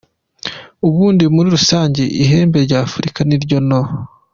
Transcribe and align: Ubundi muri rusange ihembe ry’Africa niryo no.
Ubundi 0.87 1.23
muri 1.35 1.47
rusange 1.55 2.03
ihembe 2.23 2.57
ry’Africa 2.65 3.19
niryo 3.27 3.57
no. 3.69 3.81